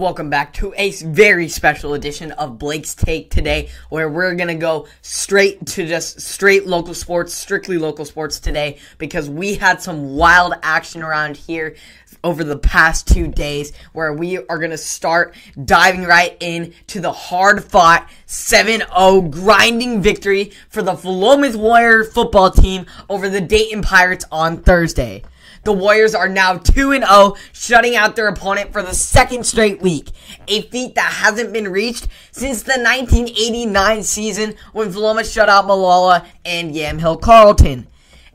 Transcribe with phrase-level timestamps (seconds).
[0.00, 4.88] Welcome back to a very special edition of Blake's Take today, where we're gonna go
[5.02, 10.54] straight to just straight local sports, strictly local sports today, because we had some wild
[10.62, 11.76] action around here
[12.24, 15.34] over the past two days, where we are gonna start
[15.66, 22.50] diving right in to the hard fought 7-0 grinding victory for the Philomath Warrior football
[22.50, 25.22] team over the Dayton Pirates on Thursday.
[25.64, 30.10] The Warriors are now 2 0, shutting out their opponent for the second straight week.
[30.48, 36.26] A feat that hasn't been reached since the 1989 season when Philomath shut out Molalla
[36.44, 37.86] and Yamhill Carlton.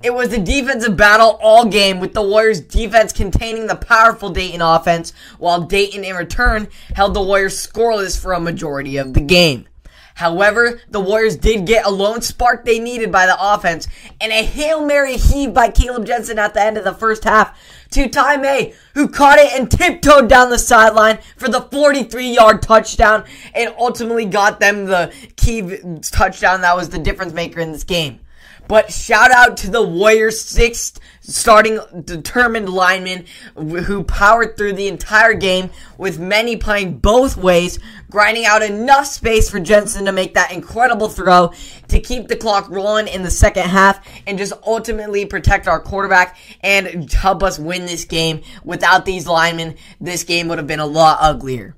[0.03, 4.61] It was a defensive battle all game with the Warriors defense containing the powerful Dayton
[4.61, 9.67] offense while Dayton in return held the Warriors scoreless for a majority of the game.
[10.15, 13.87] However, the Warriors did get a lone spark they needed by the offense
[14.21, 17.57] and a Hail Mary heave by Caleb Jensen at the end of the first half
[17.91, 22.61] to Ty May, who caught it and tiptoed down the sideline for the 43 yard
[22.61, 25.61] touchdown and ultimately got them the key
[26.01, 28.21] touchdown that was the difference maker in this game.
[28.67, 35.33] But shout out to the Warriors' sixth starting determined lineman who powered through the entire
[35.33, 37.79] game with many playing both ways,
[38.09, 41.51] grinding out enough space for Jensen to make that incredible throw
[41.87, 46.37] to keep the clock rolling in the second half and just ultimately protect our quarterback
[46.61, 48.41] and help us win this game.
[48.63, 51.75] Without these linemen, this game would have been a lot uglier.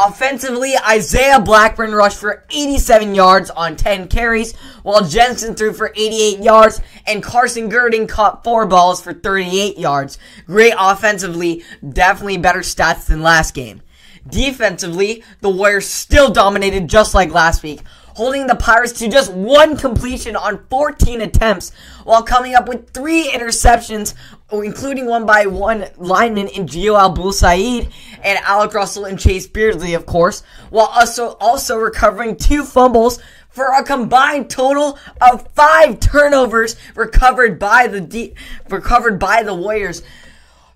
[0.00, 4.54] Offensively, Isaiah Blackburn rushed for 87 yards on 10 carries,
[4.84, 10.16] while Jensen threw for 88 yards, and Carson Girding caught four balls for 38 yards.
[10.46, 13.82] Great offensively, definitely better stats than last game.
[14.24, 17.80] Defensively, the Warriors still dominated just like last week,
[18.18, 21.70] holding the Pirates to just one completion on 14 attempts
[22.02, 24.12] while coming up with three interceptions,
[24.50, 27.88] including one by one lineman in Gio Abdul Saeed
[28.24, 33.20] and Alec Russell and Chase Beardley, of course, while also, also recovering two fumbles
[33.50, 38.34] for a combined total of five turnovers recovered by the de-
[38.68, 40.02] recovered by the Warriors.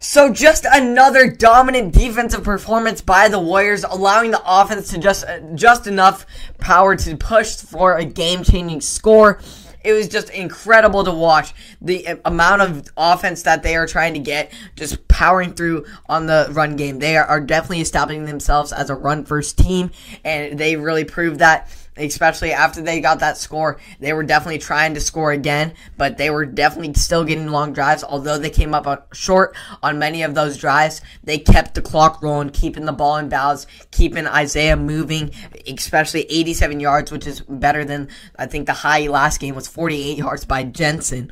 [0.02, 5.38] So just another dominant defensive performance by the Warriors, allowing the offense to just uh,
[5.54, 6.26] just enough
[6.58, 9.38] power to push for a game-changing score.
[9.84, 14.14] It was just incredible to watch the uh, amount of offense that they are trying
[14.14, 16.98] to get, just powering through on the run game.
[16.98, 19.92] They are, definitely establishing themselves as a run-first team,
[20.24, 23.78] and they really proved that especially after they got that score.
[24.00, 28.04] They were definitely trying to score again, but they were definitely still getting long drives.
[28.04, 32.50] Although they came up short on many of those drives, they kept the clock rolling,
[32.50, 35.32] keeping the ball in bounds, keeping Isaiah moving,
[35.66, 40.19] especially 87 yards, which is better than I think the high last game was 48
[40.19, 41.31] yards by Jensen.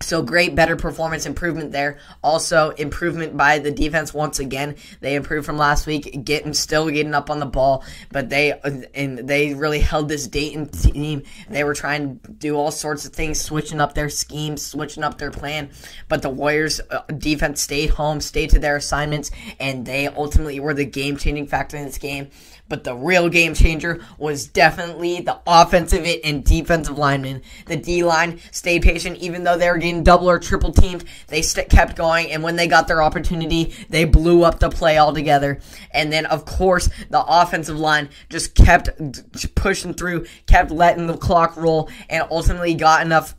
[0.00, 1.98] So great, better performance improvement there.
[2.22, 4.76] Also improvement by the defense once again.
[5.00, 8.52] They improved from last week, getting still getting up on the ball, but they
[8.94, 11.22] and they really held this Dayton team.
[11.48, 15.16] They were trying to do all sorts of things, switching up their schemes, switching up
[15.16, 15.70] their plan.
[16.08, 20.74] But the Warriors uh, defense stayed home, stayed to their assignments, and they ultimately were
[20.74, 22.28] the game changing factor in this game.
[22.68, 27.42] But the real game changer was definitely the offensive and defensive linemen.
[27.66, 31.04] The D line stayed patient, even though they were getting double or triple teamed.
[31.28, 34.98] They st- kept going, and when they got their opportunity, they blew up the play
[34.98, 35.60] altogether.
[35.92, 38.90] And then, of course, the offensive line just kept
[39.54, 43.34] pushing through, kept letting the clock roll, and ultimately got enough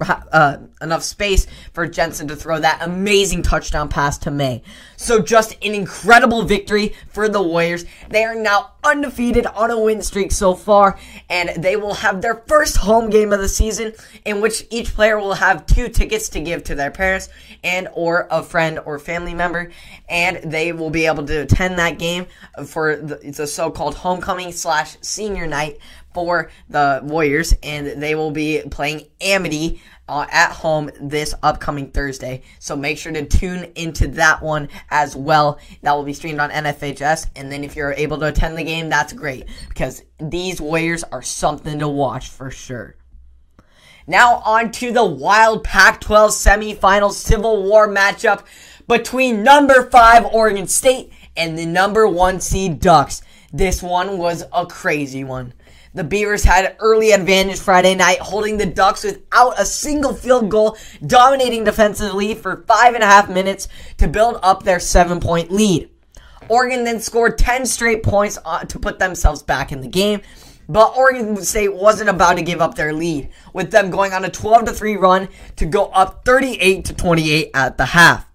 [0.00, 4.62] uh, enough space for Jensen to throw that amazing touchdown pass to May.
[4.96, 7.84] So just an incredible victory for the Warriors.
[8.08, 10.98] They are now undefeated on a win streak so far,
[11.28, 13.92] and they will have their first home game of the season
[14.24, 17.28] in which each player will have two tickets to give to their parents
[17.62, 19.70] and or a friend or family member,
[20.08, 22.26] and they will be able to attend that game
[22.66, 25.78] for the, the so-called homecoming slash senior night
[26.14, 32.42] for the Warriors, and they will be playing Amity uh, at home this upcoming Thursday.
[32.58, 35.58] So make sure to tune into that one as well.
[35.82, 37.30] That will be streamed on NFHS.
[37.36, 41.22] And then if you're able to attend the game, that's great because these Warriors are
[41.22, 42.96] something to watch for sure.
[44.06, 48.44] Now on to the wild Pac-12 semifinal Civil War matchup
[48.86, 53.22] between number 5 Oregon State and the number 1 seed Ducks.
[53.50, 55.54] This one was a crazy one.
[55.94, 60.50] The Beavers had an early advantage Friday night, holding the Ducks without a single field
[60.50, 60.76] goal,
[61.06, 63.68] dominating defensively for five and a half minutes
[63.98, 65.88] to build up their seven point lead.
[66.48, 70.20] Oregon then scored 10 straight points uh, to put themselves back in the game.
[70.68, 74.30] But Oregon State wasn't about to give up their lead, with them going on a
[74.30, 78.26] 12 3 run to go up 38 28 at the half.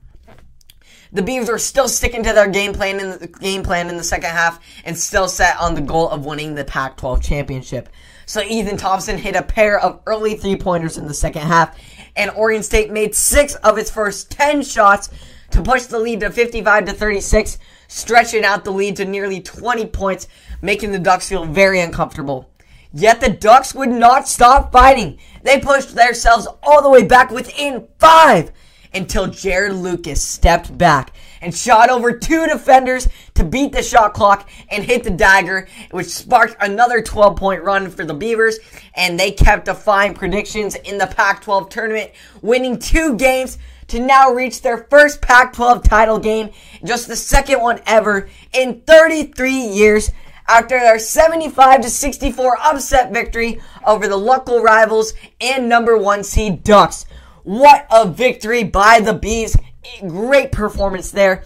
[1.11, 4.03] The Beavs were still sticking to their game plan in the game plan in the
[4.03, 7.89] second half and still set on the goal of winning the Pac-12 championship.
[8.25, 11.75] So Ethan Thompson hit a pair of early three-pointers in the second half,
[12.15, 15.09] and Oregon State made six of its first ten shots
[15.49, 17.57] to push the lead to 55 to 36,
[17.87, 20.27] stretching out the lead to nearly 20 points,
[20.61, 22.51] making the Ducks feel very uncomfortable.
[22.93, 25.19] Yet the Ducks would not stop fighting.
[25.41, 28.51] They pushed themselves all the way back within five
[28.93, 34.49] until Jarod Lucas stepped back and shot over two defenders to beat the shot clock
[34.69, 38.59] and hit the dagger, which sparked another 12 point run for the Beavers.
[38.95, 43.57] And they kept defying predictions in the Pac 12 tournament, winning two games
[43.87, 46.51] to now reach their first Pac 12 title game,
[46.83, 50.11] just the second one ever in 33 years.
[50.47, 56.63] After their 75 to 64 upset victory over the local rivals and number one seed
[56.63, 57.05] Ducks.
[57.43, 59.59] What a victory by the Beavs.
[60.01, 61.43] Great performance there.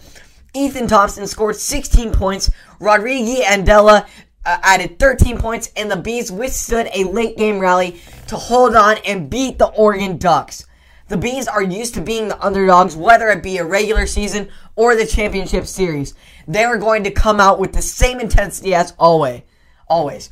[0.54, 2.50] Ethan Thompson scored 16 points.
[2.80, 4.06] Rodrigue Andela
[4.44, 8.98] uh, added 13 points, and the Beavs withstood a late game rally to hold on
[9.06, 10.66] and beat the Oregon Ducks.
[11.08, 14.96] The Beavs are used to being the underdogs, whether it be a regular season or
[14.96, 16.14] the championship series.
[16.48, 19.42] They are going to come out with the same intensity as always.
[19.86, 20.30] Always.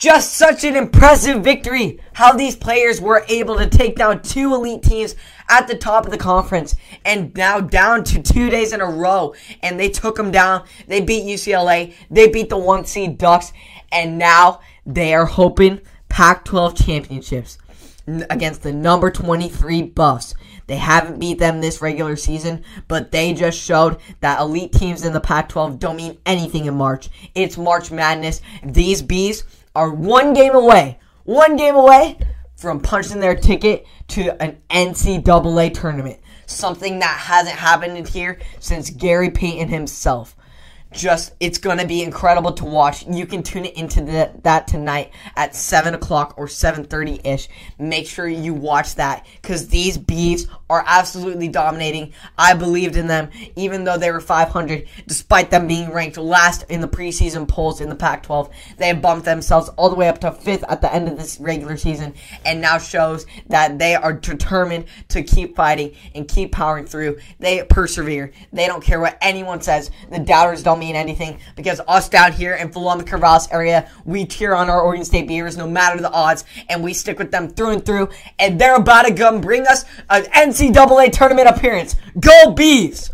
[0.00, 2.00] Just such an impressive victory.
[2.14, 5.14] How these players were able to take down two elite teams
[5.50, 6.74] at the top of the conference
[7.04, 9.34] and now down to two days in a row.
[9.62, 10.64] And they took them down.
[10.86, 11.92] They beat UCLA.
[12.10, 13.52] They beat the one seed Ducks.
[13.92, 17.58] And now they are hoping Pac 12 championships
[18.30, 20.34] against the number 23 Buffs.
[20.66, 25.12] They haven't beat them this regular season, but they just showed that elite teams in
[25.12, 27.10] the Pac 12 don't mean anything in March.
[27.34, 28.40] It's March Madness.
[28.64, 29.42] These Beavs
[29.74, 32.18] are one game away, one game away
[32.56, 36.20] from punching their ticket to an NCAA tournament.
[36.46, 40.36] Something that hasn't happened here since Gary Payton himself
[40.92, 43.06] just it's gonna be incredible to watch.
[43.06, 47.48] You can tune it into the, that tonight at seven o'clock or seven thirty ish.
[47.78, 52.12] Make sure you watch that because these Beavs are absolutely dominating.
[52.36, 56.80] I believed in them even though they were 500, despite them being ranked last in
[56.80, 58.50] the preseason polls in the Pac-12.
[58.76, 61.38] They have bumped themselves all the way up to fifth at the end of this
[61.40, 62.14] regular season,
[62.44, 67.18] and now shows that they are determined to keep fighting and keep powering through.
[67.38, 68.32] They persevere.
[68.52, 69.90] They don't care what anyone says.
[70.10, 74.54] The doubters don't mean anything because us down here in Willamette Corvallis area, we cheer
[74.54, 77.70] on our Oregon State Beavers no matter the odds, and we stick with them through
[77.70, 78.08] and through.
[78.38, 81.94] And they're about to come bring us an NCAA tournament appearance.
[82.18, 83.10] Go Beavs!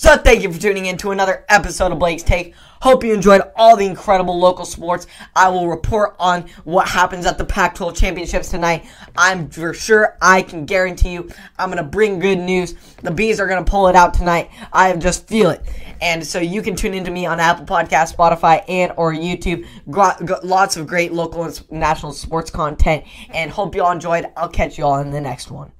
[0.00, 2.54] So thank you for tuning in to another episode of Blake's Take.
[2.80, 5.06] Hope you enjoyed all the incredible local sports.
[5.36, 8.86] I will report on what happens at the Pac-12 championships tonight.
[9.14, 12.72] I'm for sure I can guarantee you I'm to bring good news.
[13.02, 14.50] The Beavs are to pull it out tonight.
[14.72, 15.60] I just feel it.
[16.00, 19.66] And so you can tune into me on Apple Podcast, Spotify, and or YouTube.
[19.90, 23.04] Got, got lots of great local and national sports content.
[23.34, 24.24] And hope you all enjoyed.
[24.34, 25.72] I'll catch you all in the next one.